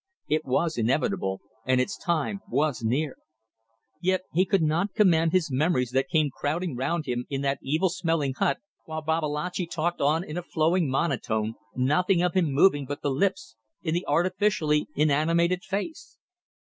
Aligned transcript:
It 0.27 0.45
was 0.45 0.79
inevitable, 0.79 1.41
and 1.63 1.79
its 1.79 1.95
time 1.95 2.39
was 2.49 2.81
near. 2.83 3.17
Yet 4.01 4.21
he 4.33 4.45
could 4.47 4.63
not 4.63 4.95
command 4.95 5.31
his 5.31 5.51
memories 5.51 5.91
that 5.91 6.09
came 6.09 6.31
crowding 6.33 6.75
round 6.75 7.05
him 7.05 7.25
in 7.29 7.41
that 7.41 7.59
evil 7.61 7.89
smelling 7.89 8.33
hut, 8.33 8.57
while 8.85 9.03
Babalatchi 9.03 9.67
talked 9.67 10.01
on 10.01 10.23
in 10.23 10.37
a 10.39 10.41
flowing 10.41 10.89
monotone, 10.89 11.53
nothing 11.75 12.23
of 12.23 12.33
him 12.33 12.51
moving 12.51 12.87
but 12.87 13.03
the 13.03 13.11
lips, 13.11 13.55
in 13.83 13.93
the 13.93 14.07
artificially 14.07 14.87
inanimated 14.95 15.61
face. 15.63 16.17